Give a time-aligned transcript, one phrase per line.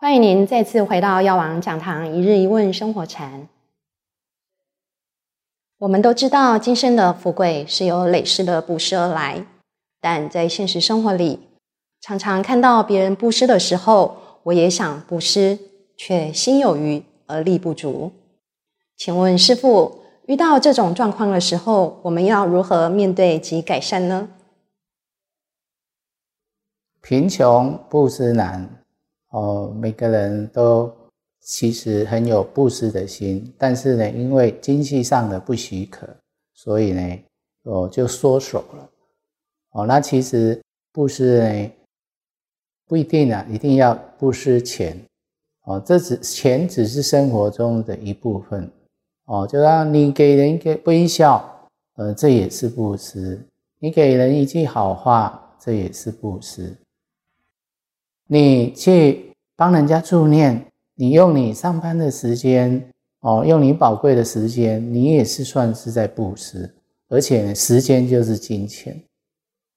[0.00, 3.48] 欢迎您再次回到药王讲堂一日一问生活禅。
[5.78, 9.44] 我们都知道，今生的富贵是由累世的布施而来，
[10.00, 11.48] 但在现实生活里，
[12.00, 15.58] 常常看到别人布施的时候，我也想布施，
[15.96, 18.12] 却心有余而力不足。
[18.96, 24.28] 请问师父，遇到这种状况的时候，我们要如何面对及改善呢？
[27.02, 28.84] 贫穷布施难。
[29.30, 30.90] 哦，每个人都
[31.40, 36.08] 其实很有布施的心，但是呢，因为经济上的不许可，
[36.54, 37.18] 所以呢，
[37.64, 38.90] 哦就缩手了。
[39.72, 40.60] 哦，那其实
[40.92, 41.70] 布施呢，
[42.86, 44.98] 不一定啊，一定要布施钱。
[45.64, 48.70] 哦，这只钱只是生活中的一部分。
[49.26, 53.36] 哦，就让你给人一个微笑，呃，这也是布施；
[53.78, 56.74] 你给人一句好话，这也是布施。
[58.26, 59.27] 你去
[59.58, 62.80] 帮人家助念，你用你上班的时间
[63.22, 66.72] 哦，用你宝贵的时间，你也是算是在布施，
[67.08, 68.96] 而且时间就是金钱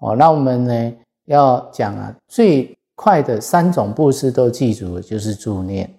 [0.00, 0.14] 哦。
[0.14, 5.90] 那我们呢要讲啊，最快的三种布施都记住，就是助念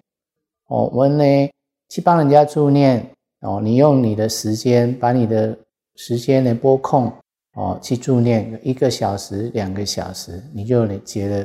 [0.68, 0.88] 哦。
[0.94, 1.50] 我们呢
[1.88, 3.04] 去帮人家助念
[3.40, 5.58] 哦，你用你的时间，把你的
[5.96, 7.12] 时间呢拨空
[7.54, 11.44] 哦，去助念一个小时、两个小时，你就结了。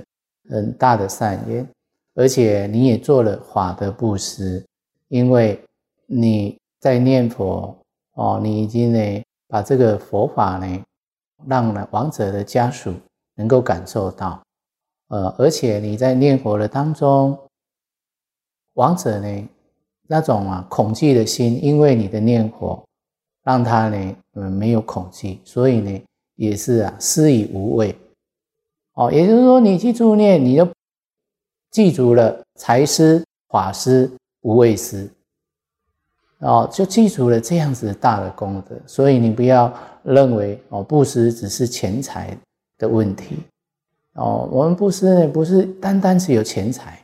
[0.52, 1.64] 很大的善业，
[2.20, 4.62] 而且你也做了法的布施，
[5.08, 5.58] 因为
[6.06, 7.73] 你在念佛
[8.16, 10.84] 哦，你已经呢把这个佛法呢，
[11.47, 12.94] 让了亡者的家属
[13.36, 14.44] 能够感受到，
[15.08, 17.40] 呃，而且你在念佛的当中，
[18.73, 19.50] 亡者呢
[20.06, 22.84] 那种啊恐惧的心，因为你的念佛，
[23.45, 26.02] 让他呢嗯没有恐惧，所以呢
[26.36, 27.95] 也是啊施以无畏。
[28.95, 30.67] 哦，也就是说，你去助念，你就
[31.72, 34.09] 记住了财师、法师、
[34.42, 35.09] 无畏师，
[36.39, 38.75] 哦，就记住了这样子大的功德。
[38.88, 39.72] 所以你不要
[40.03, 42.35] 认为哦，布施只是钱财
[42.78, 43.38] 的问题。
[44.13, 47.00] 哦，我们布施呢，不是单单只有钱财，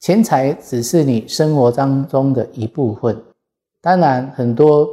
[0.00, 3.22] 钱财只是你生活当中的一部分。
[3.80, 4.88] 当然，很多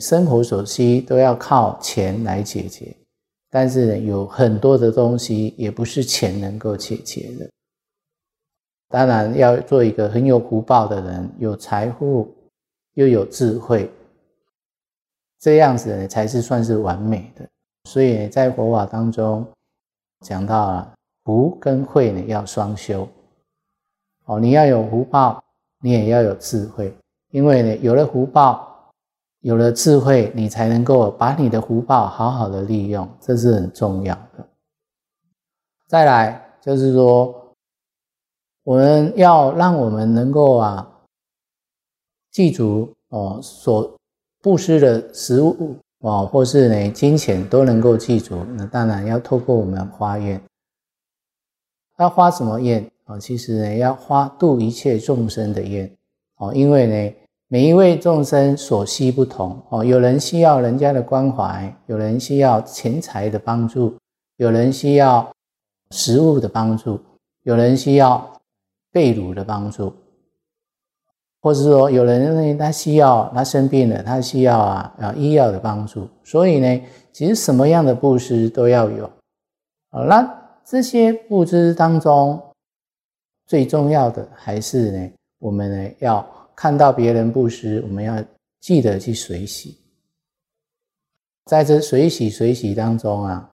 [0.00, 2.94] 生活所需都要靠钱来解决。
[3.50, 7.48] 但是呢，有很多的东西也不是钱能够解决的。
[8.94, 12.32] 当然，要做一个很有福报的人，有财富
[12.92, 13.90] 又有智慧，
[15.40, 17.44] 这样子呢才是算是完美的。
[17.90, 19.44] 所以在佛法当中
[20.20, 20.94] 讲到了
[21.24, 23.08] 福跟慧呢要双修。
[24.26, 25.42] 哦，你要有福报，
[25.80, 26.96] 你也要有智慧，
[27.32, 28.70] 因为呢有了福报。
[29.40, 34.48] 有了智慧，你才能够把你的福报好好的利用，这是很重要的。
[35.86, 37.43] 再来就是说，
[38.64, 40.90] 我们要让我们能够啊，
[42.32, 43.96] 记住哦，所
[44.42, 48.44] 布施的食物哦，或是呢金钱都能够记住。
[48.56, 50.40] 那当然要透过我们花愿，
[51.98, 53.18] 要花什么愿啊？
[53.18, 55.88] 其实呢，要花度一切众生的愿
[56.38, 57.16] 哦，因为呢。
[57.48, 63.96] 每一位众生所需不同哦，有人需要人家的关怀，有人需要钱财的帮助，
[64.38, 65.30] 有人需要
[65.90, 66.98] 食物的帮助，
[67.42, 68.33] 有人需要
[68.94, 69.92] 被褥的帮助，
[71.40, 76.08] 或者说有人呢，他需要他生病了，他需要啊啊医药的帮助。
[76.22, 76.82] 所以呢，
[77.12, 79.10] 其实什么样的布施都要有
[79.90, 80.04] 好。
[80.04, 80.24] 那
[80.64, 82.40] 这些布施当中，
[83.46, 86.24] 最重要的还是呢，我们呢要。
[86.56, 88.24] 看到别人布施，我们要
[88.60, 89.76] 记得去随喜。
[91.46, 93.50] 在这随喜随喜当中啊，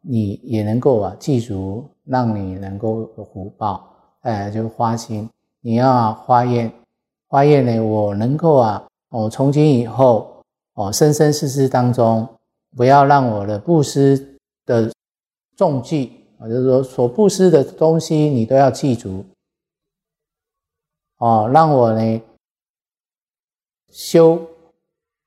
[0.00, 3.93] 你也能够啊记住，让你能够有福报。
[4.24, 5.28] 哎，就花心，
[5.60, 6.72] 你要花愿，
[7.28, 10.42] 花愿呢，我能够啊，我从今以后
[10.74, 12.26] 哦，生生世世当中，
[12.74, 14.90] 不要让我的布施的
[15.56, 19.22] 重记啊，就是说所布施的东西，你都要记住。
[21.18, 22.22] 哦，让我呢
[23.90, 24.40] 修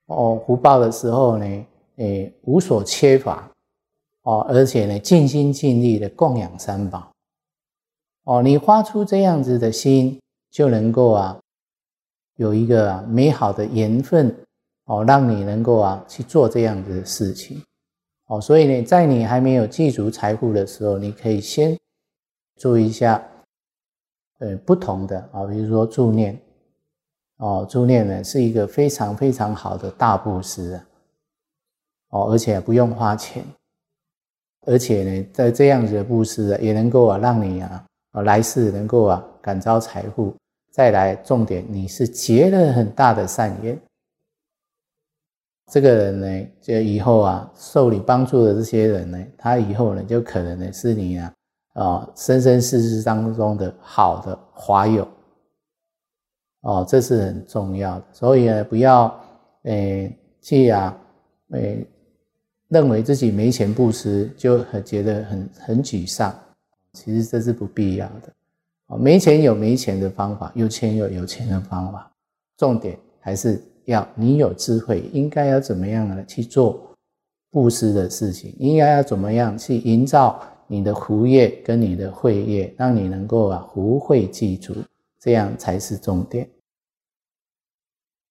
[0.08, 1.66] 哦福报的时候呢，
[1.98, 3.48] 诶无所缺乏
[4.24, 7.08] 哦，而且呢尽心尽力的供养三宝
[8.28, 10.20] 哦，你发出这样子的心，
[10.52, 11.40] 就能够啊
[12.36, 14.36] 有一个美好的缘分
[14.84, 17.64] 哦，让你能够啊去做这样子的事情。
[18.26, 21.78] 哦，所以呢，在你还没有记足财富的时候，你可以先
[22.58, 23.26] 做一下。
[24.40, 26.40] 呃，不同的啊，比如说助念，
[27.38, 30.86] 哦，助念呢是一个非常非常好的大布施啊，
[32.10, 33.44] 哦，而且不用花钱，
[34.68, 37.84] 而且呢，在这样子的布施啊，也能够啊让你啊
[38.18, 40.36] 啊，来世能够啊感召财富。
[40.72, 43.80] 再来，重点，你是结了很大的善缘。
[45.72, 51.34] 这个人呢，就以后啊，受你帮助的这些人呢，他以后呢，就可能呢，是你啊，
[51.74, 55.08] 啊，生生世世当中的好的华友。
[56.62, 58.06] 哦，这是很重要的。
[58.12, 59.14] 所以呢，不要，
[59.64, 60.98] 诶，去啊，
[61.52, 61.86] 诶，
[62.70, 66.34] 认为自己没钱布施，就很觉得很很沮丧。
[66.98, 68.34] 其实这是不必要的。
[68.88, 72.12] 哦，没钱有没钱的方法，有钱有有钱的方法。
[72.58, 73.62] 重点还是。
[73.88, 76.22] 要你有智慧，应该要怎么样呢？
[76.26, 76.94] 去做
[77.50, 84.76] 布施的事情，应该要怎么样去营造你的福业跟你的慧业，让你能够啊福慧具足，
[85.18, 86.50] 这样才是重点。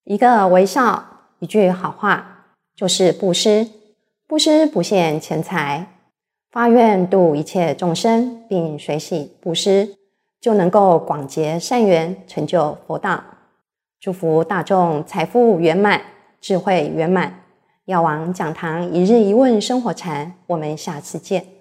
[0.05, 1.03] 一个微笑，
[1.39, 3.67] 一句好话，就是布施。
[4.27, 5.96] 布施不限钱财，
[6.57, 9.95] 发愿度一切众生，并随喜布施，
[10.41, 13.23] 就能够广结善缘，成就佛道。
[14.01, 16.01] 祝福大众财富圆满，
[16.41, 17.41] 智慧圆满。
[17.85, 21.56] 药王讲堂一日一问生活禅，我们下次见。